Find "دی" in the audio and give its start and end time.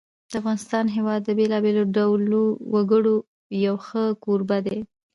4.65-4.79